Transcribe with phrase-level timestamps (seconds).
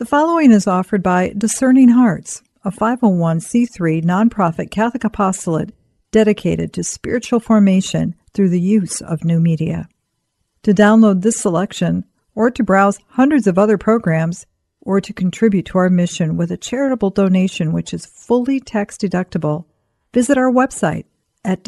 [0.00, 5.74] The following is offered by Discerning Hearts, a 501c3 nonprofit Catholic apostolate
[6.10, 9.90] dedicated to spiritual formation through the use of new media.
[10.62, 14.46] To download this selection, or to browse hundreds of other programs,
[14.80, 19.66] or to contribute to our mission with a charitable donation which is fully tax deductible,
[20.14, 21.04] visit our website
[21.44, 21.62] at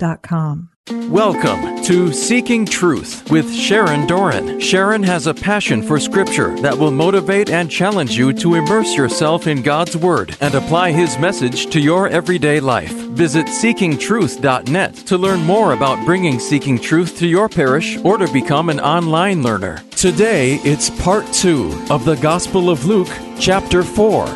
[0.00, 0.70] discerninghearts.com.
[1.08, 4.58] Welcome to Seeking Truth with Sharon Doran.
[4.58, 9.46] Sharon has a passion for Scripture that will motivate and challenge you to immerse yourself
[9.46, 12.92] in God's Word and apply His message to your everyday life.
[12.92, 18.68] Visit seekingtruth.net to learn more about bringing Seeking Truth to your parish or to become
[18.68, 19.82] an online learner.
[19.92, 24.26] Today, it's part two of the Gospel of Luke, chapter 4.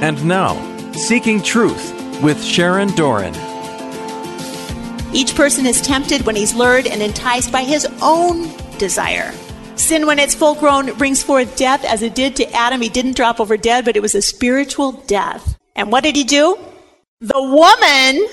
[0.00, 0.54] And now,
[0.92, 3.51] Seeking Truth with Sharon Doran.
[5.14, 9.32] Each person is tempted when he's lured and enticed by his own desire.
[9.76, 12.80] Sin, when it's full grown, brings forth death as it did to Adam.
[12.80, 15.58] He didn't drop over dead, but it was a spiritual death.
[15.76, 16.58] And what did he do?
[17.20, 18.26] The woman,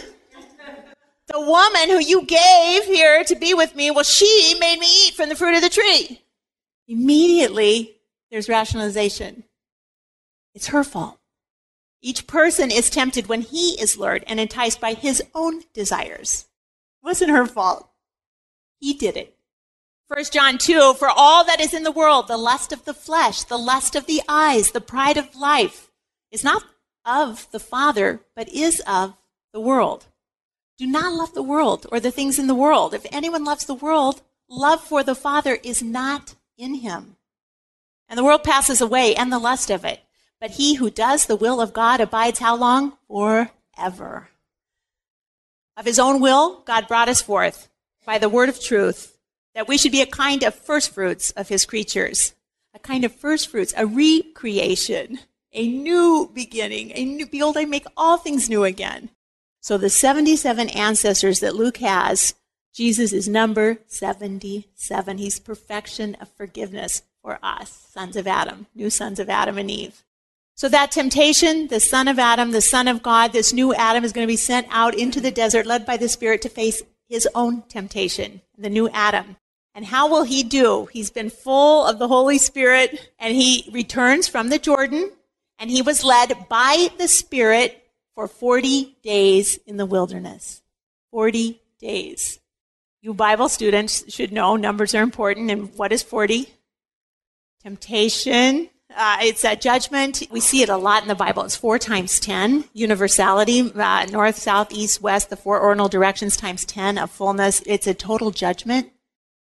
[1.28, 5.16] the woman who you gave here to be with me, well, she made me eat
[5.16, 6.22] from the fruit of the tree.
[6.88, 7.96] Immediately,
[8.32, 9.44] there's rationalization.
[10.56, 11.20] It's her fault.
[12.02, 16.46] Each person is tempted when he is lured and enticed by his own desires.
[17.02, 17.90] It wasn't her fault.
[18.80, 19.36] He did it.
[20.08, 23.44] 1 John 2 For all that is in the world, the lust of the flesh,
[23.44, 25.92] the lust of the eyes, the pride of life,
[26.32, 26.64] is not
[27.06, 29.16] of the Father, but is of
[29.54, 30.08] the world.
[30.78, 32.94] Do not love the world or the things in the world.
[32.94, 37.18] If anyone loves the world, love for the Father is not in him.
[38.08, 40.00] And the world passes away and the lust of it.
[40.40, 42.94] But he who does the will of God abides how long?
[43.08, 44.29] Forever.
[45.80, 47.70] Of his own will, God brought us forth
[48.06, 49.18] by the word of truth
[49.56, 52.34] that we should be a kind of first fruits of his creatures,
[52.74, 55.20] a kind of first fruits, a recreation,
[55.54, 59.12] a new beginning, a new, behold, I make all things new again.
[59.62, 62.36] So the 77 ancestors that Luke has,
[62.74, 65.18] Jesus is number 77.
[65.18, 70.04] He's perfection of forgiveness for us, sons of Adam, new sons of Adam and Eve.
[70.60, 74.12] So that temptation, the son of Adam, the son of God, this new Adam is
[74.12, 77.26] going to be sent out into the desert, led by the Spirit to face his
[77.34, 79.38] own temptation, the new Adam.
[79.74, 80.90] And how will he do?
[80.92, 85.14] He's been full of the Holy Spirit and he returns from the Jordan
[85.60, 87.82] and he was led by the Spirit
[88.14, 90.62] for 40 days in the wilderness.
[91.12, 92.38] 40 days.
[93.02, 95.52] You Bible students should know numbers are important.
[95.52, 96.50] And what is 40?
[97.64, 100.24] Temptation, uh, it's a judgment.
[100.32, 101.44] We see it a lot in the Bible.
[101.44, 102.66] It's four times ten.
[102.74, 107.62] Universality, uh, north, south, east, west, the four ordinal directions times ten of fullness.
[107.66, 108.92] It's a total judgment.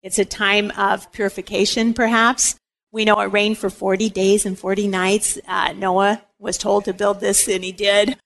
[0.03, 2.57] It's a time of purification, perhaps.
[2.93, 5.39] We know it rained for 40 days and 40 nights.
[5.47, 8.19] Uh, Noah was told to build this, and he did.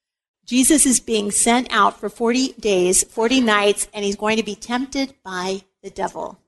[0.47, 4.55] Jesus is being sent out for 40 days, 40 nights, and he's going to be
[4.55, 6.39] tempted by the devil.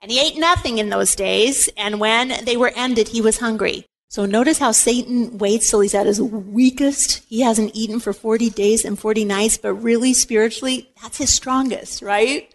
[0.00, 3.86] And he ate nothing in those days, and when they were ended, he was hungry.
[4.10, 7.22] So notice how Satan waits till he's at his weakest.
[7.28, 12.00] He hasn't eaten for 40 days and 40 nights, but really spiritually, that's his strongest,
[12.00, 12.50] right?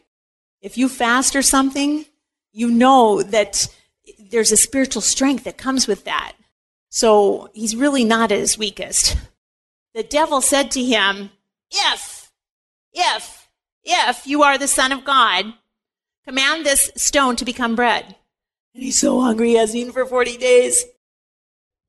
[0.61, 2.05] If you fast or something,
[2.51, 3.67] you know that
[4.17, 6.33] there's a spiritual strength that comes with that.
[6.89, 9.15] So he's really not at his weakest.
[9.93, 11.29] The devil said to him,
[11.69, 12.31] If,
[12.93, 13.47] if,
[13.83, 15.53] if you are the Son of God,
[16.25, 18.15] command this stone to become bread.
[18.73, 20.83] And he's so hungry, he hasn't eaten for 40 days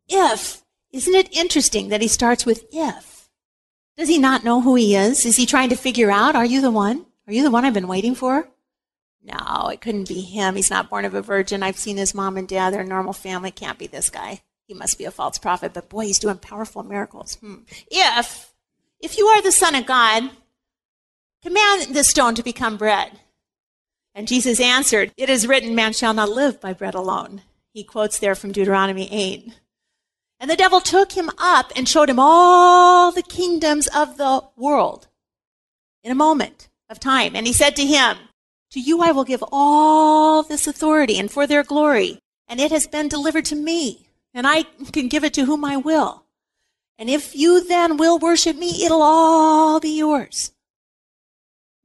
[0.09, 0.63] if.
[0.93, 3.29] Isn't it interesting that he starts with if?
[3.97, 5.25] Does he not know who he is?
[5.25, 7.07] Is he trying to figure out, are you the one?
[7.27, 8.49] Are you the one I've been waiting for?
[9.23, 10.57] No, it couldn't be him.
[10.57, 11.63] He's not born of a virgin.
[11.63, 12.73] I've seen his mom and dad.
[12.73, 13.51] They're a normal family.
[13.51, 14.43] Can't be this guy.
[14.67, 15.73] He must be a false prophet.
[15.73, 17.37] But boy, he's doing powerful miracles.
[17.37, 17.63] Hmm.
[17.91, 18.53] If,
[19.01, 20.31] if you are the Son of God,
[21.43, 23.19] command this stone to become bread.
[24.15, 27.43] And Jesus answered, It is written, man shall not live by bread alone.
[27.73, 29.53] He quotes there from Deuteronomy 8.
[30.45, 35.09] And the devil took him up and showed him all the kingdoms of the world
[36.03, 37.35] in a moment of time.
[37.35, 38.19] And he said to him,
[38.73, 42.19] To you I will give all this authority and for their glory.
[42.47, 45.79] And it has been delivered to me, and I can give it to whom I
[45.79, 46.25] will.
[46.99, 50.53] And if you then will worship me, it'll all be yours.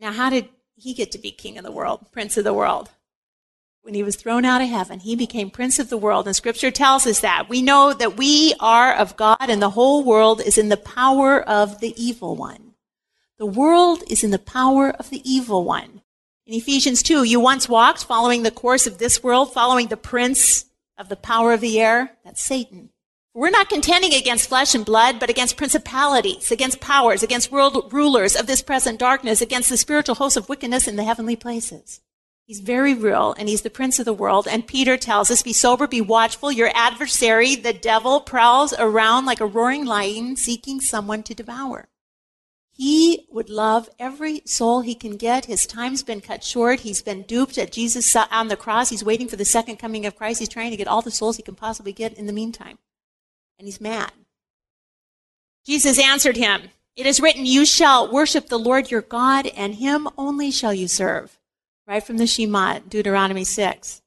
[0.02, 2.90] Now, how did he get to be king of the world, prince of the world?
[3.82, 6.28] When he was thrown out of heaven, he became prince of the world.
[6.28, 7.50] And scripture tells us that.
[7.50, 11.42] We know that we are of God and the whole world is in the power
[11.42, 12.74] of the evil one.
[13.38, 16.02] The world is in the power of the evil one.
[16.46, 20.66] In Ephesians 2, you once walked following the course of this world, following the prince
[20.98, 22.90] of the power of the air, that's Satan.
[23.34, 28.36] We're not contending against flesh and blood, but against principalities, against powers, against world rulers
[28.36, 32.02] of this present darkness, against the spiritual hosts of wickedness in the heavenly places.
[32.50, 34.48] He's very real, and he's the prince of the world.
[34.48, 36.52] And Peter tells us, be sober, be watchful.
[36.52, 41.90] Your adversary, the devil, prowls around like a roaring lion, seeking someone to devour.
[42.72, 45.46] He would love every soul he can get.
[45.46, 46.80] His time's been cut short.
[46.80, 48.90] He's been duped at Jesus on the cross.
[48.90, 50.40] He's waiting for the second coming of Christ.
[50.40, 52.80] He's trying to get all the souls he can possibly get in the meantime.
[53.60, 54.12] And he's mad.
[55.68, 60.08] Jesus answered him, It is written, You shall worship the Lord your God, and him
[60.18, 61.39] only shall you serve.
[61.90, 64.02] Right from the Shema, Deuteronomy 6.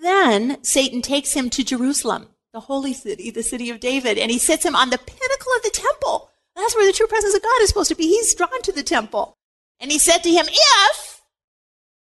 [0.00, 4.38] Then Satan takes him to Jerusalem, the holy city, the city of David, and he
[4.38, 7.62] sits him on the pinnacle of the temple that's where the true presence of God
[7.62, 8.06] is supposed to be.
[8.06, 9.36] He's drawn to the temple.
[9.80, 11.22] And he said to him, If,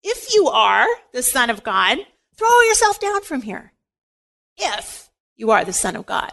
[0.03, 1.99] if you are the Son of God,
[2.35, 3.73] throw yourself down from here.
[4.57, 6.31] If you are the Son of God.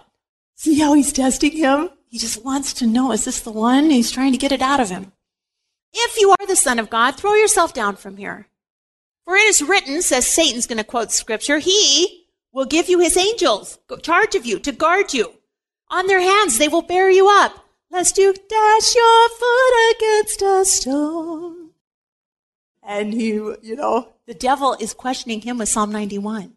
[0.55, 1.91] See how he's testing him?
[2.09, 3.91] He just wants to know, is this the one?
[3.91, 5.13] He's trying to get it out of him.
[5.93, 8.47] If you are the Son of God, throw yourself down from here.
[9.25, 13.17] For it is written, says Satan's going to quote scripture, he will give you his
[13.17, 15.35] angels, charge of you, to guard you.
[15.91, 20.65] On their hands they will bear you up lest you dash your foot against a
[20.65, 21.71] stone.
[22.83, 26.55] And he, you know, the devil is questioning him with Psalm 91.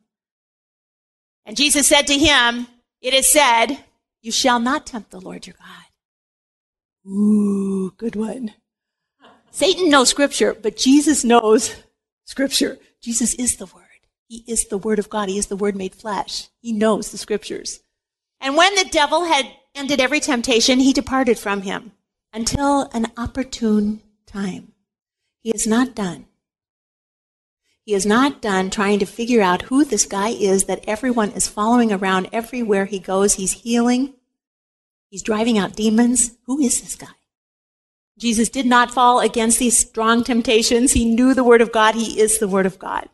[1.45, 2.67] And Jesus said to him,
[3.01, 3.77] It is said,
[4.21, 7.09] You shall not tempt the Lord your God.
[7.09, 8.53] Ooh, good one.
[9.51, 11.75] Satan knows scripture, but Jesus knows
[12.27, 12.77] scripture.
[13.01, 13.83] Jesus is the word.
[14.27, 15.29] He is the word of God.
[15.29, 16.49] He is the word made flesh.
[16.61, 17.79] He knows the scriptures.
[18.39, 21.93] And when the devil had ended every temptation, he departed from him
[22.33, 24.73] until an opportune time.
[25.41, 26.25] He is not done.
[27.85, 31.47] He is not done trying to figure out who this guy is that everyone is
[31.47, 33.35] following around everywhere he goes.
[33.35, 34.13] He's healing.
[35.09, 36.31] He's driving out demons.
[36.47, 37.07] Who is this guy?
[38.17, 40.93] Jesus did not fall against these strong temptations.
[40.93, 41.95] He knew the Word of God.
[41.95, 43.09] He is the Word of God.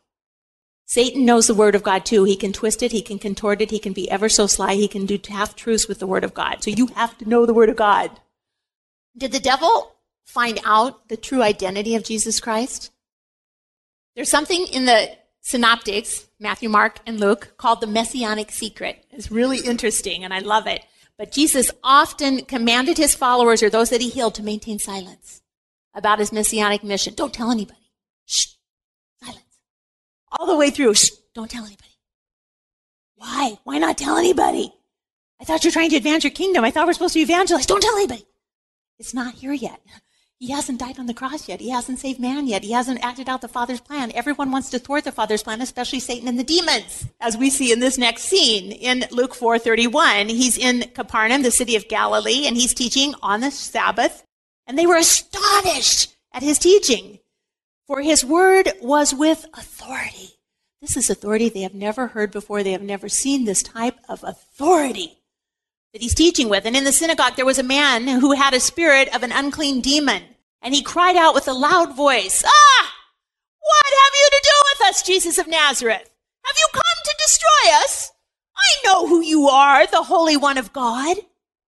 [0.86, 2.24] Satan knows the word of God too.
[2.24, 4.88] He can twist it, he can contort it, he can be ever so sly, he
[4.88, 6.64] can do half truths with the word of God.
[6.64, 8.12] So you have to know the word of God.
[9.18, 9.96] Did the devil
[10.26, 12.92] find out the true identity of Jesus Christ?
[14.16, 15.10] There's something in the
[15.42, 19.04] synoptics, Matthew, Mark, and Luke, called the messianic secret.
[19.10, 20.86] It's really interesting, and I love it.
[21.18, 25.42] But Jesus often commanded his followers or those that he healed to maintain silence
[25.94, 27.14] about his messianic mission.
[27.14, 27.92] Don't tell anybody.
[28.26, 28.48] Shh
[29.22, 29.44] Silence.
[30.32, 30.96] all the way through.
[30.96, 31.90] Shh, don't tell anybody.
[33.16, 33.58] Why?
[33.64, 34.74] Why not tell anybody?
[35.40, 36.64] I thought you're trying to advance your kingdom.
[36.64, 37.66] I thought we're supposed to evangelize.
[37.66, 38.26] Don't tell anybody.
[38.98, 39.82] It's not here yet.
[40.44, 41.62] He hasn't died on the cross yet.
[41.62, 42.66] He hasn't saved man yet.
[42.66, 44.12] He hasn't acted out the Father's plan.
[44.14, 47.06] Everyone wants to thwart the Father's plan, especially Satan and the demons.
[47.22, 51.78] As we see in this next scene in Luke 4:31, he's in Capernaum, the city
[51.78, 54.26] of Galilee, and he's teaching on the Sabbath,
[54.68, 57.20] and they were astonished at his teaching.
[57.88, 60.40] For his word was with authority.
[60.82, 62.64] This is authority they have never heard before.
[62.64, 65.20] They have never seen this type of authority
[65.94, 66.66] that he's teaching with.
[66.66, 69.80] And in the synagogue, there was a man who had a spirit of an unclean
[69.80, 70.24] demon.
[70.64, 72.94] And he cried out with a loud voice, Ah!
[73.60, 76.10] What have you to do with us, Jesus of Nazareth?
[76.46, 78.12] Have you come to destroy us?
[78.58, 81.18] I know who you are, the Holy One of God.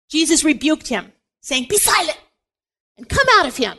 [0.09, 1.11] Jesus rebuked him,
[1.41, 2.19] saying, Be silent
[2.97, 3.77] and come out of him.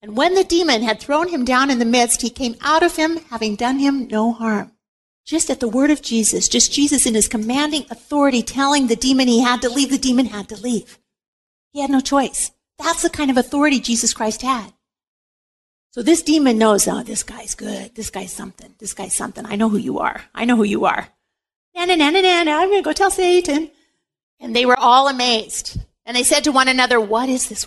[0.00, 2.96] And when the demon had thrown him down in the midst, he came out of
[2.96, 4.72] him, having done him no harm.
[5.26, 9.28] Just at the word of Jesus, just Jesus in his commanding authority telling the demon
[9.28, 10.98] he had to leave, the demon had to leave.
[11.72, 12.52] He had no choice.
[12.78, 14.72] That's the kind of authority Jesus Christ had.
[15.90, 17.94] So this demon knows, oh, this guy's good.
[17.94, 18.74] This guy's something.
[18.78, 19.44] This guy's something.
[19.46, 20.22] I know who you are.
[20.34, 21.08] I know who you are.
[21.74, 22.58] Na, na, na, na, na, na.
[22.58, 23.70] I'm going to go tell Satan.
[24.38, 25.78] And they were all amazed.
[26.06, 27.66] And they said to one another, what is this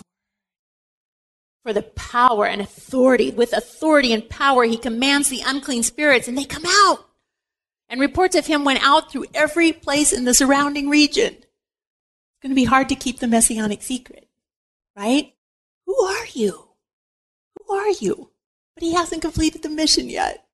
[1.62, 3.30] for the power and authority.
[3.30, 7.06] With authority and power, he commands the unclean spirits, and they come out.
[7.88, 11.34] And reports of him went out through every place in the surrounding region.
[11.34, 14.28] It's going to be hard to keep the messianic secret,
[14.96, 15.34] right?
[15.86, 16.68] Who are you?
[17.58, 18.30] Who are you?
[18.74, 20.46] But he hasn't completed the mission yet.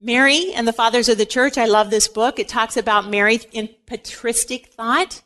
[0.00, 2.38] Mary and the Fathers of the Church, I love this book.
[2.38, 5.22] It talks about Mary in patristic thought.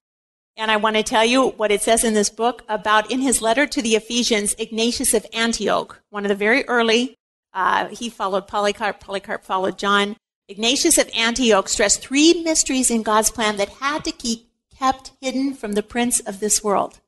[0.56, 3.42] And I want to tell you what it says in this book about in his
[3.42, 7.16] letter to the Ephesians, Ignatius of Antioch, one of the very early,
[7.52, 10.16] uh, he followed Polycarp, Polycarp followed John.
[10.48, 15.54] Ignatius of Antioch stressed three mysteries in God's plan that had to keep kept hidden
[15.54, 17.00] from the prince of this world,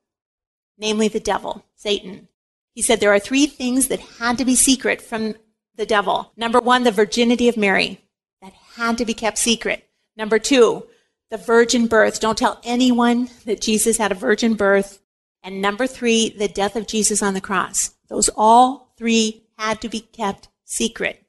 [0.79, 2.29] namely the devil, Satan.
[2.75, 5.35] He said there are three things that had to be secret from
[5.77, 6.33] the devil.
[6.37, 8.01] Number one, the virginity of Mary.
[8.43, 9.89] That had to be kept secret.
[10.17, 10.87] Number two,
[11.31, 12.21] the virgin birth.
[12.21, 15.01] Don't tell anyone that Jesus had a virgin birth.
[15.43, 17.95] And number three, the death of Jesus on the cross.
[18.09, 21.23] Those all three had to be kept secret.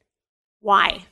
[0.60, 1.06] Why?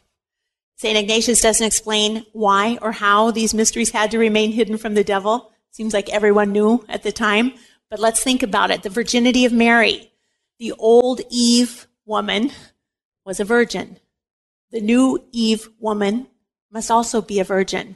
[0.77, 0.97] St.
[0.97, 5.51] Ignatius doesn't explain why or how these mysteries had to remain hidden from the devil.
[5.71, 7.53] Seems like everyone knew at the time.
[7.95, 8.83] But let's think about it.
[8.83, 10.11] The virginity of Mary.
[10.59, 12.51] The old Eve woman
[13.23, 13.99] was a virgin.
[14.71, 16.27] The new Eve woman
[16.69, 17.95] must also be a virgin.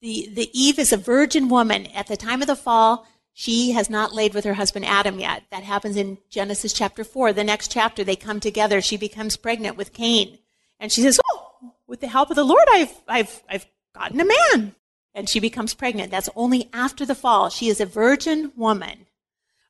[0.00, 1.86] The, the Eve is a virgin woman.
[1.88, 5.42] At the time of the fall, she has not laid with her husband Adam yet.
[5.50, 7.34] That happens in Genesis chapter 4.
[7.34, 8.80] The next chapter, they come together.
[8.80, 10.38] She becomes pregnant with Cain.
[10.80, 14.24] And she says, Oh, with the help of the Lord, I've, I've, I've gotten a
[14.24, 14.74] man.
[15.14, 16.10] And she becomes pregnant.
[16.10, 17.48] That's only after the fall.
[17.48, 19.06] She is a virgin woman.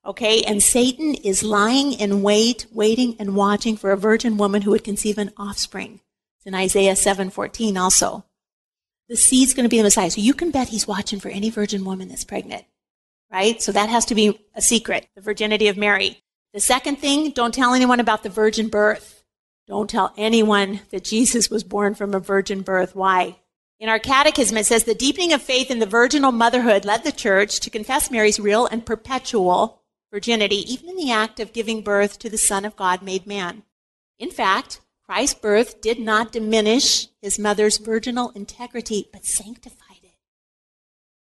[0.07, 4.71] Okay, and Satan is lying in wait, waiting and watching for a virgin woman who
[4.71, 6.01] would conceive an offspring.
[6.39, 8.25] It's in Isaiah 7:14 also.
[9.09, 10.11] The seed's going to be the Messiah.
[10.11, 12.65] So you can bet he's watching for any virgin woman that's pregnant
[13.35, 13.61] right?
[13.61, 16.23] So that has to be a secret, the virginity of Mary.
[16.53, 19.25] The second thing, don't tell anyone about the virgin birth.
[19.67, 22.95] Don't tell anyone that Jesus was born from a virgin birth.
[22.95, 23.41] Why?
[23.85, 27.13] In our catechism, it says the deepening of faith in the virginal motherhood led the
[27.13, 32.19] church to confess Mary's real and perpetual virginity, even in the act of giving birth
[32.21, 33.63] to the Son of God made man.
[34.19, 40.17] In fact, Christ's birth did not diminish his mother's virginal integrity, but sanctified it.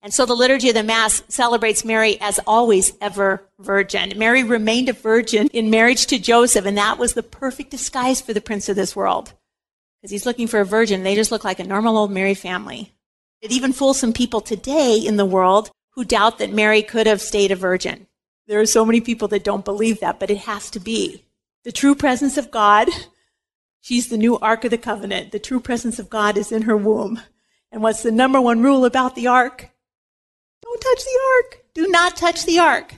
[0.03, 4.13] and so the liturgy of the Mass celebrates Mary as always ever virgin.
[4.19, 8.35] Mary remained a virgin in marriage to Joseph, and that was the perfect disguise for
[8.35, 9.33] the prince of this world.
[10.01, 11.03] Because he's looking for a virgin.
[11.03, 12.93] They just look like a normal old Mary family.
[13.43, 17.21] It even fools some people today in the world who doubt that Mary could have
[17.21, 18.07] stayed a virgin.
[18.47, 21.25] There are so many people that don't believe that, but it has to be.
[21.65, 22.89] The true presence of God,
[23.81, 25.33] she's the new Ark of the Covenant.
[25.33, 27.21] The true presence of God is in her womb.
[27.71, 29.71] And what's the number one rule about the Ark?
[30.63, 31.65] Don't touch the ark.
[31.75, 32.95] Do not touch the ark.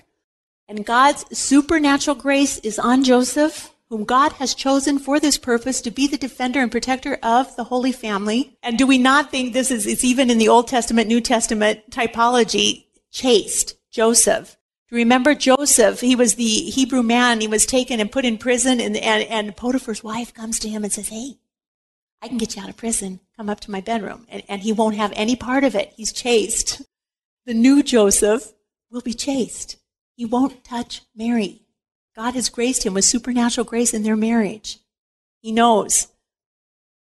[0.69, 5.91] And God's supernatural grace is on Joseph, whom God has chosen for this purpose to
[5.91, 8.57] be the defender and protector of the Holy Family.
[8.63, 11.91] And do we not think this is, it's even in the Old Testament, New Testament
[11.91, 14.57] typology, chaste Joseph?
[14.91, 16.01] Remember Joseph?
[16.01, 17.43] He was the Hebrew man.
[17.43, 20.85] He was taken and put in prison, and, and, and Potiphar's wife comes to him
[20.85, 21.35] and says, Hey,
[22.23, 23.21] I can get you out of prison.
[23.37, 24.25] Come up to my bedroom.
[24.31, 25.93] And, and he won't have any part of it.
[25.99, 26.81] He's chaste.
[27.45, 28.55] The new Joseph
[28.91, 29.77] will be chaste.
[30.17, 31.62] He won't touch Mary.
[32.15, 34.79] God has graced him with supernatural grace in their marriage.
[35.41, 36.09] He knows.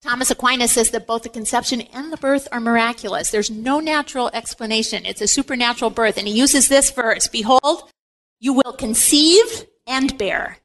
[0.02, 3.30] Thomas Aquinas says that both the conception and the birth are miraculous.
[3.30, 5.06] There's no natural explanation.
[5.06, 6.18] It's a supernatural birth.
[6.18, 7.90] And he uses this verse Behold,
[8.40, 10.60] you will conceive and bear.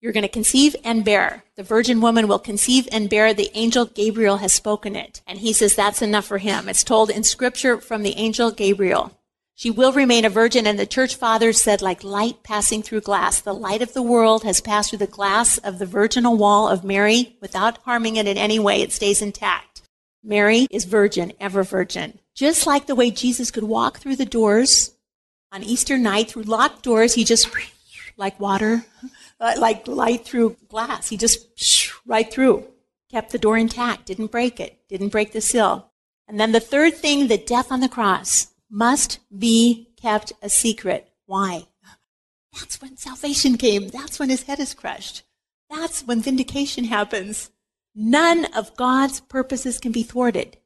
[0.00, 1.44] You're going to conceive and bear.
[1.56, 3.32] The virgin woman will conceive and bear.
[3.32, 5.22] The angel Gabriel has spoken it.
[5.26, 6.68] And he says that's enough for him.
[6.68, 9.18] It's told in scripture from the angel Gabriel.
[9.56, 13.40] She will remain a virgin, and the church fathers said, like light passing through glass.
[13.40, 16.82] The light of the world has passed through the glass of the virginal wall of
[16.82, 18.82] Mary without harming it in any way.
[18.82, 19.82] It stays intact.
[20.24, 22.18] Mary is virgin, ever virgin.
[22.34, 24.96] Just like the way Jesus could walk through the doors
[25.52, 27.48] on Easter night through locked doors, he just,
[28.16, 28.84] like water,
[29.38, 31.10] uh, like light through glass.
[31.10, 32.66] He just right through,
[33.08, 35.92] kept the door intact, didn't break it, didn't break the sill.
[36.26, 41.08] And then the third thing, the death on the cross must be kept a secret.
[41.26, 41.68] Why?
[42.52, 43.88] That's when salvation came.
[43.88, 45.22] That's when his head is crushed.
[45.70, 47.52] That's when vindication happens.
[47.94, 50.56] None of God's purposes can be thwarted.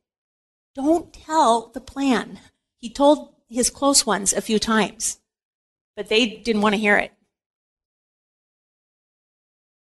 [0.75, 2.41] Don't tell the plan.
[2.81, 5.19] He told his close ones a few times,
[5.95, 7.13] but they didn't want to hear it.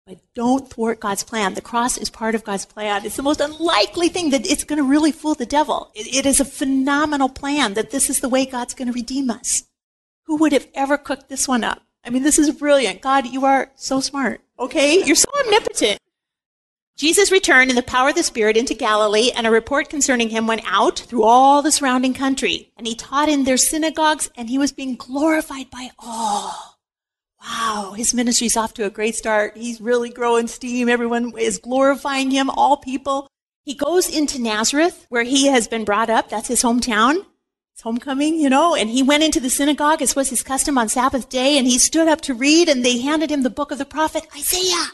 [0.08, 1.54] But don't thwart God's plan.
[1.54, 3.06] The cross is part of God's plan.
[3.06, 5.92] It's the most unlikely thing that it's going to really fool the devil.
[5.94, 9.30] it, it is a phenomenal plan that this is the way God's going to redeem
[9.30, 9.64] us.
[10.26, 11.84] Who would have ever cooked this one up?
[12.04, 13.02] I mean, this is brilliant.
[13.02, 14.42] God, you are so smart.
[14.58, 15.04] Okay?
[15.04, 16.00] You're so omnipotent.
[16.98, 20.46] Jesus returned in the power of the Spirit into Galilee, and a report concerning him
[20.46, 22.72] went out through all the surrounding country.
[22.78, 26.71] And he taught in their synagogues, and he was being glorified by all
[27.44, 29.58] wow, his ministry's off to a great start.
[29.58, 30.90] He's really growing steam.
[30.90, 33.28] Everyone is glorifying him, all people.
[33.64, 36.30] He goes into Nazareth, where he has been brought up.
[36.30, 37.26] That's his hometown.
[37.76, 40.90] His homecoming, you know, and he went into the synagogue, as was his custom on
[40.90, 43.78] Sabbath day, and he stood up to read, and they handed him the book of
[43.78, 44.92] the prophet Isaiah.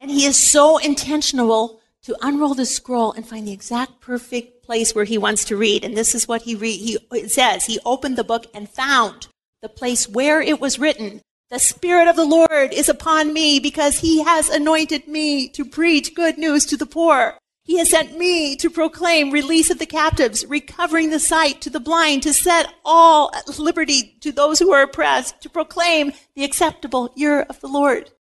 [0.00, 4.94] And he is so intentional to unroll the scroll and find the exact perfect place
[4.94, 5.84] where he wants to read.
[5.84, 6.80] And this is what he read.
[7.12, 9.28] He says he opened the book and found
[9.60, 13.98] the place where it was written, the Spirit of the Lord is upon me because
[13.98, 17.34] he has anointed me to preach good news to the poor.
[17.64, 21.80] He has sent me to proclaim release of the captives, recovering the sight to the
[21.80, 27.12] blind, to set all at liberty to those who are oppressed, to proclaim the acceptable
[27.16, 28.12] year of the Lord.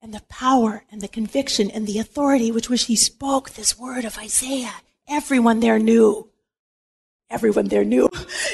[0.00, 4.04] And the power and the conviction and the authority with which he spoke this word
[4.04, 6.31] of Isaiah, everyone there knew.
[7.32, 8.08] Everyone there knew.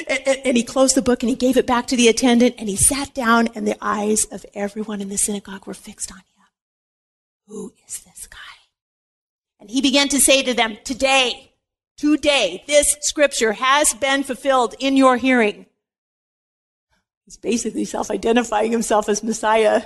[0.07, 2.55] And, and, and he closed the book and he gave it back to the attendant
[2.57, 6.17] and he sat down and the eyes of everyone in the synagogue were fixed on
[6.17, 6.23] him.
[7.47, 8.37] Who is this guy?
[9.59, 11.51] And he began to say to them, Today,
[11.97, 15.65] today, this scripture has been fulfilled in your hearing.
[17.25, 19.83] He's basically self identifying himself as Messiah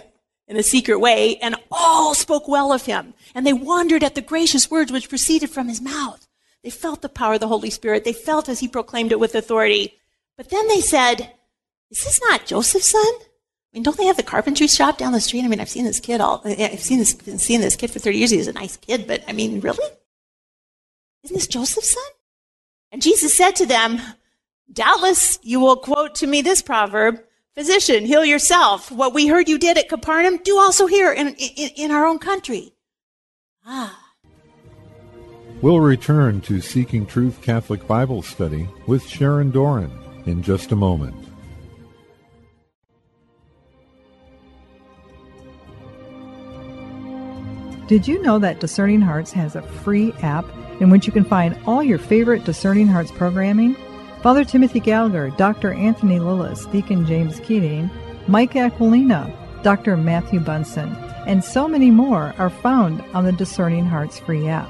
[0.48, 3.14] in a secret way, and all spoke well of him.
[3.34, 6.28] And they wondered at the gracious words which proceeded from his mouth.
[6.64, 8.06] They felt the power of the Holy Spirit.
[8.06, 10.00] They felt as he proclaimed it with authority.
[10.38, 11.34] But then they said,
[11.92, 13.04] Is this not Joseph's son?
[13.04, 15.44] I mean, don't they have the carpentry shop down the street?
[15.44, 18.00] I mean, I've seen this kid all, I've seen this, been seeing this kid for
[18.00, 18.30] 30 years.
[18.30, 19.86] He's a nice kid, but I mean, really?
[21.24, 22.04] Isn't this Joseph's son?
[22.92, 24.00] And Jesus said to them,
[24.72, 27.22] Doubtless you will quote to me this proverb,
[27.56, 28.92] Physician, heal yourself.
[28.92, 32.20] What we heard you did at Capernaum, do also here in, in, in our own
[32.20, 32.74] country.
[33.66, 34.03] Ah.
[35.64, 41.16] We'll return to Seeking Truth Catholic Bible Study with Sharon Doran in just a moment.
[47.88, 50.44] Did you know that Discerning Hearts has a free app
[50.82, 53.78] in which you can find all your favorite Discerning Hearts programming?
[54.22, 55.72] Father Timothy Gallagher, Dr.
[55.72, 57.90] Anthony Lilles, Deacon James Keating,
[58.28, 59.96] Mike Aquilina, Dr.
[59.96, 60.94] Matthew Bunson,
[61.26, 64.70] and so many more are found on the Discerning Hearts free app.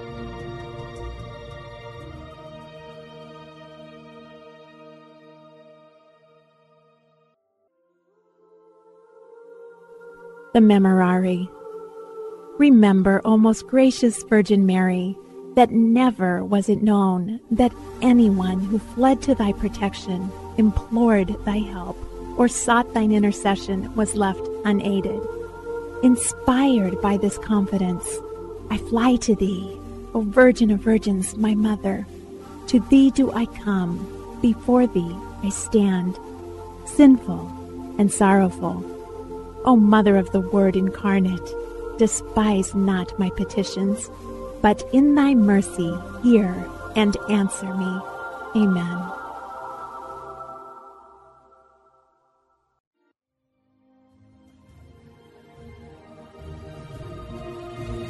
[10.53, 11.47] The Memorare.
[12.59, 15.17] Remember, O most gracious Virgin Mary,
[15.55, 21.97] that never was it known that anyone who fled to thy protection, implored thy help,
[22.37, 25.21] or sought thine intercession was left unaided.
[26.03, 28.05] Inspired by this confidence,
[28.69, 29.79] I fly to thee,
[30.13, 32.05] O Virgin of Virgins, my Mother.
[32.67, 36.19] To thee do I come, before thee I stand,
[36.83, 38.90] sinful and sorrowful.
[39.65, 41.53] O Mother of the Word incarnate,
[41.97, 44.09] despise not my petitions
[44.61, 46.53] but in thy mercy hear
[46.95, 47.99] and answer me.
[48.55, 48.97] Amen.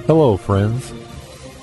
[0.08, 0.92] Hello, friends.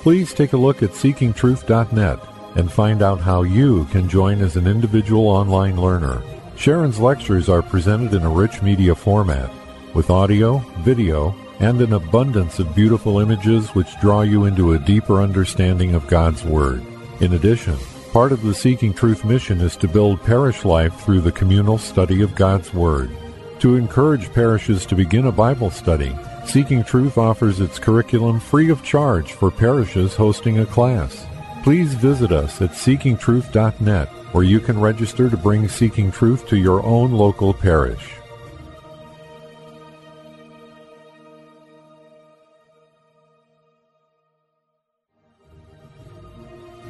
[0.01, 2.19] Please take a look at seekingtruth.net
[2.55, 6.23] and find out how you can join as an individual online learner.
[6.55, 9.51] Sharon's lectures are presented in a rich media format
[9.93, 15.21] with audio, video, and an abundance of beautiful images which draw you into a deeper
[15.21, 16.83] understanding of God's Word.
[17.19, 17.77] In addition,
[18.13, 22.21] part of the Seeking Truth mission is to build parish life through the communal study
[22.21, 23.11] of God's Word.
[23.59, 28.83] To encourage parishes to begin a Bible study, Seeking Truth offers its curriculum free of
[28.83, 31.25] charge for parishes hosting a class.
[31.63, 36.83] Please visit us at seekingtruth.net where you can register to bring Seeking Truth to your
[36.83, 38.18] own local parish.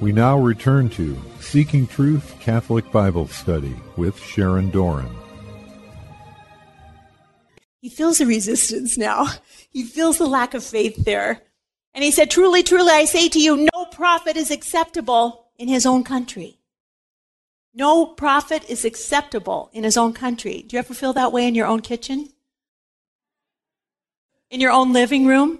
[0.01, 5.13] We now return to Seeking Truth Catholic Bible Study with Sharon Doran.
[7.81, 9.27] He feels the resistance now.
[9.69, 11.41] He feels the lack of faith there.
[11.93, 15.85] And he said, Truly, truly, I say to you, no prophet is acceptable in his
[15.85, 16.59] own country.
[17.73, 20.63] No prophet is acceptable in his own country.
[20.65, 22.29] Do you ever feel that way in your own kitchen?
[24.49, 25.59] In your own living room?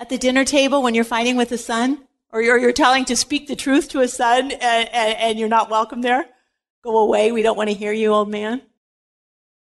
[0.00, 2.07] At the dinner table when you're fighting with the son?
[2.30, 5.48] Or you're, you're telling to speak the truth to a son and, and, and you're
[5.48, 6.26] not welcome there.
[6.82, 7.32] Go away.
[7.32, 8.62] We don't want to hear you, old man.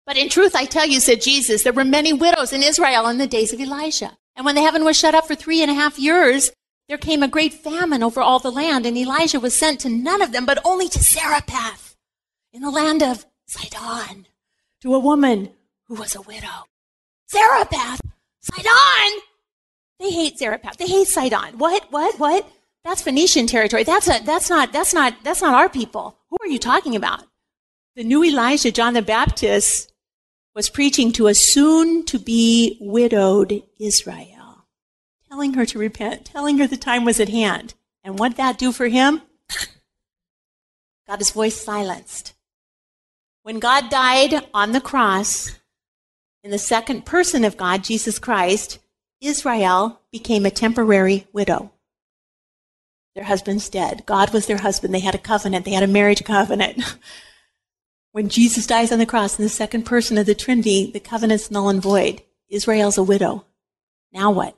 [0.06, 3.18] But in truth, I tell you, said Jesus, there were many widows in Israel in
[3.18, 4.18] the days of Elijah.
[4.36, 6.52] And when the heaven was shut up for three and a half years,
[6.90, 10.22] there came a great famine over all the land, and Elijah was sent to none
[10.22, 11.96] of them, but only to Zarephath
[12.52, 14.28] in the land of Sidon,
[14.82, 15.52] to a woman
[15.88, 16.68] who was a widow.
[17.32, 18.02] Zarephath?
[18.42, 19.22] Sidon?
[20.04, 20.76] They hate Zarephath.
[20.76, 21.58] They hate Sidon.
[21.58, 21.90] What?
[21.90, 22.20] What?
[22.20, 22.46] What?
[22.84, 23.86] That's Phoenician territory.
[23.86, 26.18] That's a, that's not that's not that's not our people.
[26.30, 27.24] Who are you talking about?
[27.96, 29.94] The new Elijah, John the Baptist,
[30.54, 34.66] was preaching to a soon to be widowed Israel,
[35.30, 37.74] telling her to repent, telling her the time was at hand.
[38.04, 39.22] And what that do for him?
[41.08, 42.34] Got his voice silenced.
[43.44, 45.58] When God died on the cross,
[46.44, 48.80] in the second person of God, Jesus Christ,
[49.24, 51.72] Israel became a temporary widow.
[53.16, 54.06] Their husband's dead.
[54.06, 54.94] God was their husband.
[54.94, 55.66] They had a covenant.
[55.66, 56.84] They had a marriage covenant.
[58.12, 61.50] when Jesus dies on the cross in the second person of the Trinity, the covenant's
[61.50, 62.22] null and void.
[62.50, 63.46] Israel's a widow.
[64.12, 64.56] Now what?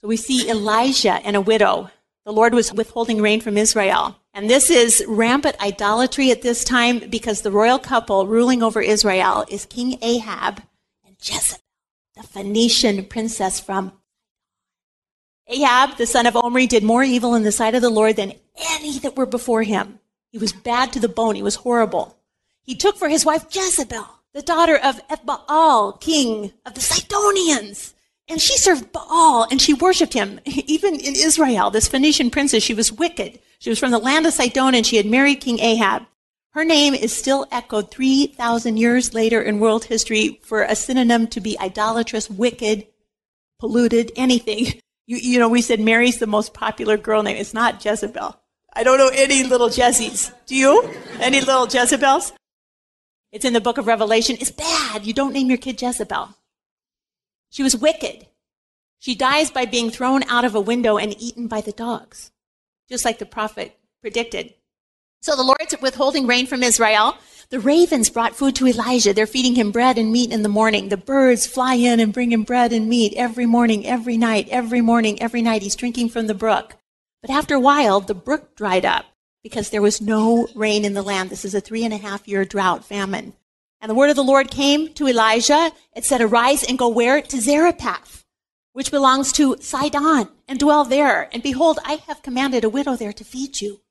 [0.00, 1.90] So we see Elijah and a widow.
[2.24, 4.16] The Lord was withholding rain from Israel.
[4.32, 9.44] And this is rampant idolatry at this time because the royal couple ruling over Israel
[9.48, 10.62] is King Ahab
[11.04, 11.60] and Jezebel,
[12.14, 13.92] the Phoenician princess from
[15.48, 18.34] Ahab, the son of Omri, did more evil in the sight of the Lord than
[18.56, 19.98] any that were before him.
[20.30, 21.34] He was bad to the bone.
[21.34, 22.16] He was horrible.
[22.62, 27.94] He took for his wife Jezebel, the daughter of Ethbaal, king of the Sidonians.
[28.28, 30.40] And she served Baal and she worshiped him.
[30.44, 33.40] Even in Israel, this Phoenician princess, she was wicked.
[33.58, 36.06] She was from the land of Sidon and she had married King Ahab.
[36.52, 41.40] Her name is still echoed 3,000 years later in world history for a synonym to
[41.40, 42.86] be idolatrous, wicked,
[43.58, 44.80] polluted, anything.
[45.04, 47.36] You, you know, we said Mary's the most popular girl name.
[47.36, 48.36] It's not Jezebel.
[48.72, 50.32] I don't know any little Jezzies.
[50.46, 50.88] Do you?
[51.18, 52.32] Any little Jezebels?
[53.32, 54.36] It's in the book of Revelation.
[54.38, 55.04] It's bad.
[55.04, 56.36] You don't name your kid Jezebel.
[57.50, 58.26] She was wicked.
[59.00, 62.30] She dies by being thrown out of a window and eaten by the dogs,
[62.88, 64.54] just like the prophet predicted.
[65.22, 67.16] So the Lord's withholding rain from Israel.
[67.50, 69.14] The ravens brought food to Elijah.
[69.14, 70.88] They're feeding him bread and meat in the morning.
[70.88, 74.80] The birds fly in and bring him bread and meat every morning, every night, every
[74.80, 75.62] morning, every night.
[75.62, 76.74] He's drinking from the brook.
[77.20, 79.04] But after a while, the brook dried up
[79.44, 81.30] because there was no rain in the land.
[81.30, 83.32] This is a three and a half year drought, famine.
[83.80, 85.70] And the word of the Lord came to Elijah.
[85.94, 87.22] It said, Arise and go where?
[87.22, 88.24] To Zarephath,
[88.72, 91.28] which belongs to Sidon, and dwell there.
[91.32, 93.81] And behold, I have commanded a widow there to feed you.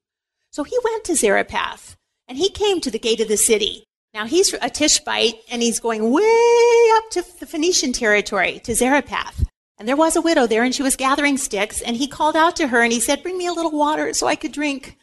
[0.52, 1.96] So he went to Zarephath.
[2.28, 3.84] And he came to the gate of the city.
[4.14, 9.46] Now he's a Tishbite and he's going way up to the Phoenician territory, to Zarephath.
[9.78, 12.56] And there was a widow there and she was gathering sticks and he called out
[12.58, 14.98] to her and he said, bring me a little water so I could drink.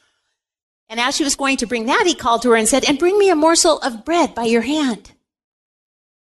[0.88, 2.98] And as she was going to bring that, he called to her and said, and
[2.98, 5.12] bring me a morsel of bread by your hand.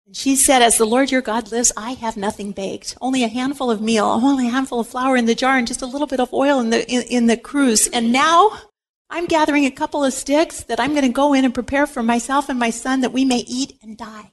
[0.08, 3.28] And she said, as the Lord your God lives, I have nothing baked, only a
[3.28, 6.08] handful of meal, only a handful of flour in the jar and just a little
[6.08, 7.88] bit of oil in the, in, in the cruse.
[7.88, 8.58] And now
[9.10, 12.02] I'm gathering a couple of sticks that I'm going to go in and prepare for
[12.02, 14.32] myself and my son that we may eat and die.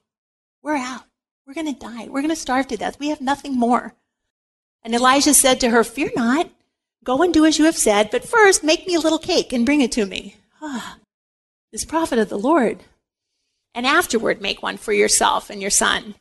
[0.62, 1.04] We're out.
[1.46, 2.08] We're going to die.
[2.08, 2.98] We're going to starve to death.
[2.98, 3.94] We have nothing more.
[4.82, 6.50] And Elijah said to her, Fear not.
[7.04, 9.66] Go and do as you have said, but first make me a little cake and
[9.66, 10.36] bring it to me.
[10.60, 10.98] Ah,
[11.72, 12.84] this prophet of the Lord.
[13.74, 16.14] And afterward make one for yourself and your son.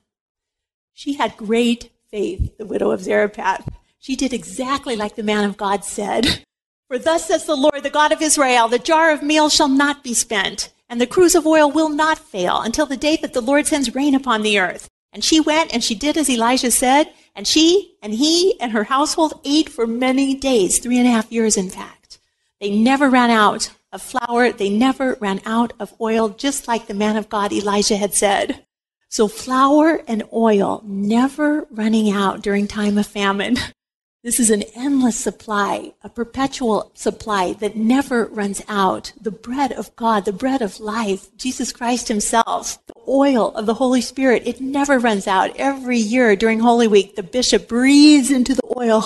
[0.94, 3.70] She had great faith, the widow of Zarephath.
[4.00, 6.44] She did exactly like the man of God said.
[6.92, 10.04] For thus says the Lord, the God of Israel, the jar of meal shall not
[10.04, 13.40] be spent, and the cruse of oil will not fail until the day that the
[13.40, 14.90] Lord sends rain upon the earth.
[15.14, 18.84] And she went and she did as Elijah said, and she and he and her
[18.84, 22.20] household ate for many days, three and a half years in fact.
[22.60, 24.52] They never ran out of flour.
[24.52, 28.66] They never ran out of oil, just like the man of God Elijah had said.
[29.08, 33.56] So flour and oil never running out during time of famine.
[34.24, 39.14] This is an endless supply, a perpetual supply that never runs out.
[39.20, 43.74] The bread of God, the bread of life, Jesus Christ himself, the oil of the
[43.74, 45.58] Holy Spirit, it never runs out.
[45.58, 49.02] Every year during Holy Week, the bishop breathes into the oil,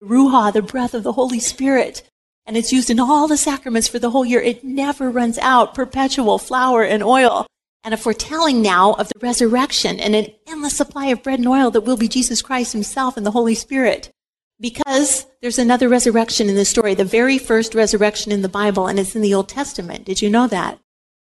[0.00, 2.08] the ruah, the breath of the Holy Spirit.
[2.46, 4.40] And it's used in all the sacraments for the whole year.
[4.40, 5.74] It never runs out.
[5.74, 7.48] Perpetual flour and oil.
[7.82, 11.72] And a foretelling now of the resurrection and an endless supply of bread and oil
[11.72, 14.12] that will be Jesus Christ himself and the Holy Spirit.
[14.60, 18.98] Because there's another resurrection in the story, the very first resurrection in the Bible, and
[18.98, 20.04] it's in the Old Testament.
[20.04, 20.78] Did you know that?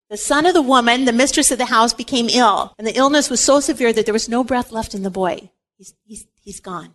[0.10, 3.30] The son of the woman, the mistress of the house, became ill, and the illness
[3.30, 5.50] was so severe that there was no breath left in the boy.
[5.78, 6.94] He's, he's, he's gone.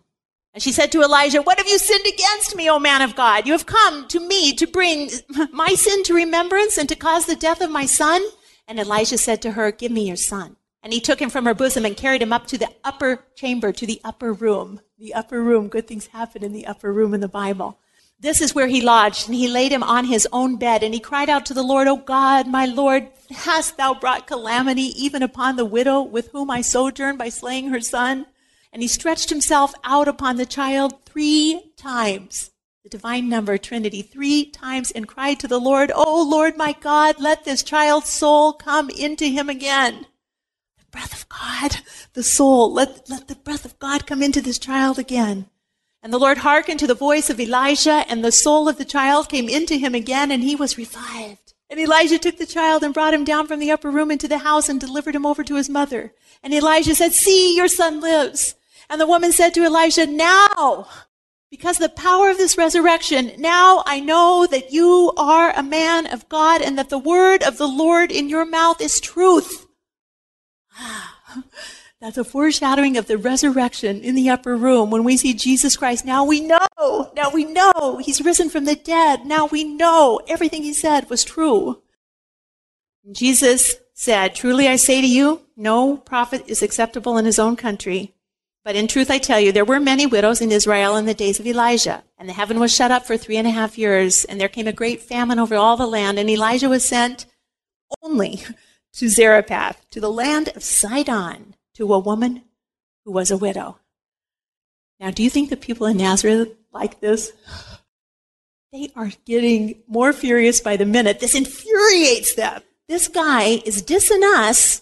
[0.53, 3.45] And she said to Elijah, What have you sinned against me, O man of God?
[3.45, 5.09] You have come to me to bring
[5.51, 8.23] my sin to remembrance and to cause the death of my son?
[8.67, 10.55] And Elijah said to her, Give me your son.
[10.81, 13.71] And he took him from her bosom and carried him up to the upper chamber,
[13.73, 14.79] to the upper room.
[14.97, 17.77] The upper room, good things happen in the upper room in the Bible.
[18.21, 20.99] This is where he lodged, and he laid him on his own bed, and he
[20.99, 25.55] cried out to the Lord, O God, my Lord, hast thou brought calamity even upon
[25.55, 28.25] the widow with whom I sojourn by slaying her son?
[28.73, 32.51] And he stretched himself out upon the child three times.
[32.83, 37.19] the divine number Trinity, three times and cried to the Lord, O Lord my God,
[37.19, 40.05] let this child's soul come into him again.
[41.61, 41.81] The God,
[42.13, 45.47] the soul, let, let the breath of God come into this child again.
[46.01, 49.27] And the Lord hearkened to the voice of Elijah, and the soul of the child
[49.27, 51.53] came into him again, and he was revived.
[51.69, 54.39] And Elijah took the child and brought him down from the upper room into the
[54.39, 56.13] house and delivered him over to his mother.
[56.41, 58.55] And Elijah said, See, your son lives.
[58.89, 60.87] And the woman said to Elijah, Now,
[61.51, 66.29] because the power of this resurrection, now I know that you are a man of
[66.29, 69.67] God and that the word of the Lord in your mouth is truth.
[70.77, 71.18] Ah.
[72.01, 76.05] That's a foreshadowing of the resurrection in the upper room when we see Jesus Christ.
[76.05, 79.25] Now we know, now we know he's risen from the dead.
[79.25, 81.81] Now we know everything he said was true.
[83.11, 88.13] Jesus said, Truly I say to you, no prophet is acceptable in his own country.
[88.63, 91.39] But in truth, I tell you, there were many widows in Israel in the days
[91.39, 94.39] of Elijah, and the heaven was shut up for three and a half years, and
[94.39, 97.25] there came a great famine over all the land, and Elijah was sent
[98.03, 98.43] only
[98.99, 102.43] to Zarephath, to the land of Sidon to a woman
[103.05, 103.79] who was a widow.
[104.99, 107.31] Now, do you think the people in Nazareth like this?
[108.73, 111.21] They are getting more furious by the minute.
[111.21, 112.61] This infuriates them.
[112.89, 114.81] This guy is dissing us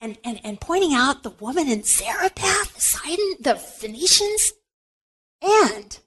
[0.00, 4.54] and, and, and pointing out the woman in Zarephath, the Sidon, the Phoenicians.
[5.42, 5.98] And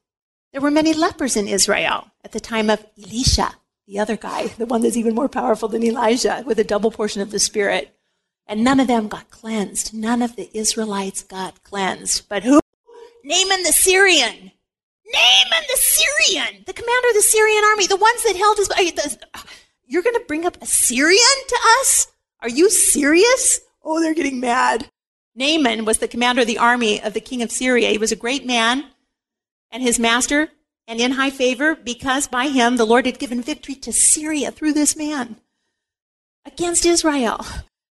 [0.51, 3.51] there were many lepers in Israel at the time of Elisha,
[3.91, 7.21] the other guy, the one that's even more powerful than Elijah, with a double portion
[7.21, 7.93] of the Spirit.
[8.47, 9.93] And none of them got cleansed.
[9.93, 12.29] None of the Israelites got cleansed.
[12.29, 12.61] But who?
[13.25, 14.51] Naaman the Syrian.
[15.13, 18.69] Naaman the Syrian, the commander of the Syrian army, the ones that held his.
[19.33, 19.39] Uh,
[19.85, 22.07] you're going to bring up a Syrian to us?
[22.39, 23.59] Are you serious?
[23.83, 24.89] Oh, they're getting mad.
[25.35, 27.89] Naaman was the commander of the army of the king of Syria.
[27.89, 28.85] He was a great man
[29.69, 30.49] and his master
[30.87, 34.73] and in high favor because by him the Lord had given victory to Syria through
[34.73, 35.37] this man
[36.45, 37.45] against Israel.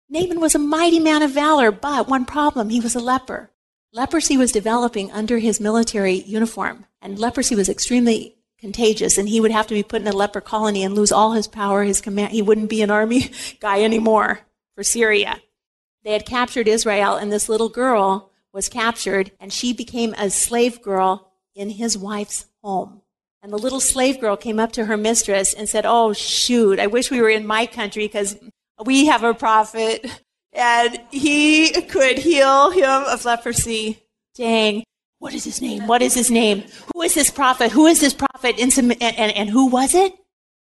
[0.09, 3.51] Naaman was a mighty man of valor, but one problem he was a leper.
[3.93, 9.51] Leprosy was developing under his military uniform, and leprosy was extremely contagious, and he would
[9.51, 12.33] have to be put in a leper colony and lose all his power, his command.
[12.33, 14.41] He wouldn't be an army guy anymore
[14.75, 15.41] for Syria.
[16.05, 20.83] They had captured Israel, and this little girl was captured, and she became a slave
[20.83, 23.03] girl in his wife's home.
[23.43, 26.89] And the little slave girl came up to her mistress and said, Oh, shoot, I
[26.89, 28.37] wish we were in my country because
[28.85, 30.07] we have a prophet
[30.53, 34.03] and he could heal him of leprosy.
[34.35, 34.85] Dang.
[35.21, 35.87] What is his name?
[35.87, 36.65] What is his name?
[36.95, 37.73] Who is this prophet?
[37.73, 38.59] Who is this prophet?
[38.59, 40.15] And, and, and who was it?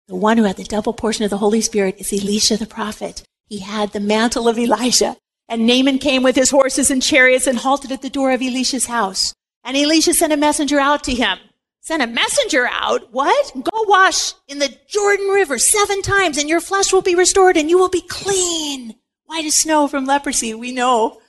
[0.08, 3.23] The one who had the double portion of the Holy Spirit is Elisha the prophet.
[3.47, 5.17] He had the mantle of Elijah.
[5.50, 8.86] And Naaman came with his horses and chariots and halted at the door of Elisha's
[8.86, 9.34] house.
[9.63, 11.39] And Elisha sent a messenger out to him
[11.88, 13.13] Send a messenger out.
[13.13, 13.54] What?
[13.56, 17.69] Go wash in the Jordan River seven times and your flesh will be restored and
[17.69, 18.95] you will be clean.
[19.23, 21.21] White as snow from leprosy, we know.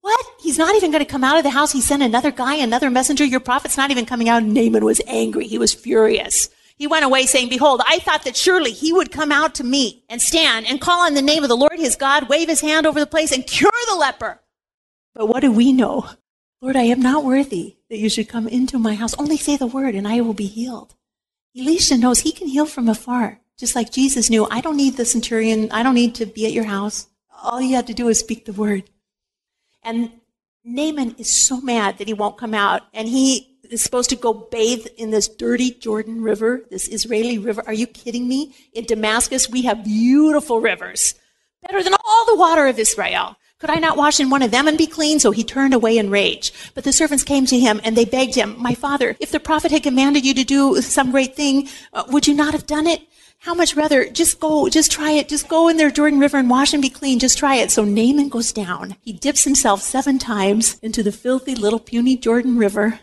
[0.00, 0.24] What?
[0.38, 1.72] He's not even going to come out of the house.
[1.72, 3.24] He sent another guy, another messenger.
[3.24, 4.44] Your prophet's not even coming out.
[4.44, 5.48] Naaman was angry.
[5.48, 6.48] He was furious.
[6.76, 10.04] He went away saying, Behold, I thought that surely he would come out to me
[10.08, 12.86] and stand and call on the name of the Lord his God, wave his hand
[12.86, 14.42] over the place and cure the leper.
[15.12, 16.08] But what do we know?
[16.62, 19.14] Lord, I am not worthy that you should come into my house.
[19.18, 20.94] Only say the word and I will be healed.
[21.58, 24.46] Elisha knows he can heal from afar, just like Jesus knew.
[24.48, 25.72] I don't need the centurion.
[25.72, 27.08] I don't need to be at your house.
[27.42, 28.84] All you have to do is speak the word.
[29.82, 30.12] And
[30.62, 32.82] Naaman is so mad that he won't come out.
[32.94, 37.64] And he is supposed to go bathe in this dirty Jordan River, this Israeli river.
[37.66, 38.54] Are you kidding me?
[38.72, 41.16] In Damascus, we have beautiful rivers,
[41.62, 43.36] better than all the water of Israel.
[43.62, 45.20] Could I not wash in one of them and be clean?
[45.20, 46.52] So he turned away in rage.
[46.74, 49.70] But the servants came to him and they begged him, My father, if the prophet
[49.70, 53.02] had commanded you to do some great thing, uh, would you not have done it?
[53.38, 55.28] How much rather, just go, just try it.
[55.28, 57.20] Just go in there, Jordan River, and wash and be clean.
[57.20, 57.70] Just try it.
[57.70, 58.96] So Naaman goes down.
[59.00, 62.98] He dips himself seven times into the filthy little puny Jordan River.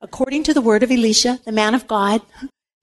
[0.00, 2.22] According to the word of Elisha, the man of God,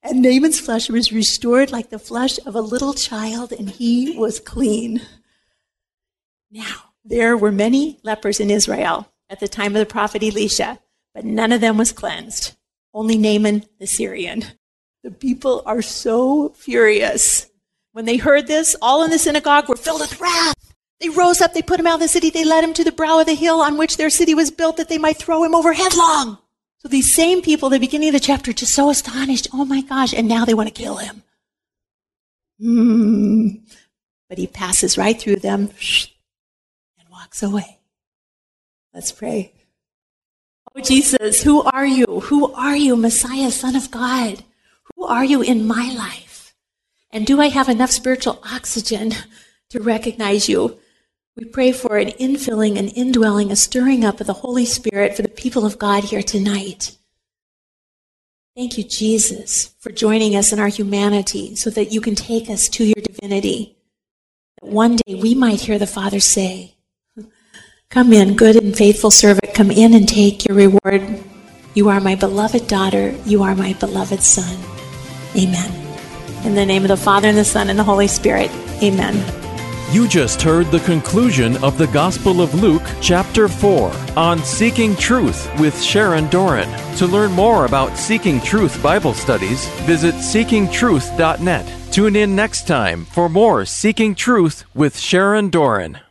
[0.03, 4.41] and Naaman's flesh was restored like the flesh of a little child, and he was
[4.41, 5.01] clean.
[6.51, 10.80] Now, there were many lepers in Israel at the time of the prophet Elisha,
[11.13, 12.56] but none of them was cleansed.
[12.93, 14.45] Only Naaman the Syrian.
[15.04, 17.50] The people are so furious.
[17.93, 20.56] When they heard this, all in the synagogue were filled with wrath.
[21.00, 22.91] They rose up, they put him out of the city, they led him to the
[22.91, 25.56] brow of the hill on which their city was built that they might throw him
[25.56, 26.38] over headlong.
[26.78, 29.48] So these same people, the beginning of the chapter, just so astonished.
[29.52, 30.13] Oh my gosh.
[30.13, 31.24] And now they want to kill him.
[32.62, 33.62] Mm.
[34.30, 35.72] But he passes right through them
[37.29, 37.77] walks away.
[38.91, 39.53] Let's pray.
[40.75, 42.21] Oh, Jesus, who are you?
[42.21, 44.43] Who are you, Messiah, Son of God?
[44.95, 46.55] Who are you in my life?
[47.11, 49.13] And do I have enough spiritual oxygen
[49.69, 50.79] to recognize you?
[51.35, 55.21] We pray for an infilling, an indwelling, a stirring up of the Holy Spirit for
[55.21, 56.97] the people of God here tonight.
[58.55, 62.67] Thank you, Jesus, for joining us in our humanity so that you can take us
[62.69, 63.77] to your divinity.
[64.59, 66.75] That one day we might hear the Father say,
[67.91, 71.02] Come in, good and faithful servant, come in and take your reward.
[71.73, 74.60] You are my beloved daughter, you are my beloved son.
[75.36, 75.71] Amen.
[76.45, 78.52] In the name of the Father, and the Son, and the Holy Spirit.
[78.84, 79.15] Amen.
[79.91, 85.49] You just heard the conclusion of the Gospel of Luke, chapter 4, on Seeking Truth
[85.60, 86.69] with Sharon Doran.
[86.97, 91.91] To learn more about Seeking Truth Bible studies, visit seekingtruth.net.
[91.91, 96.02] Tune in next time for more Seeking Truth with Sharon Doran.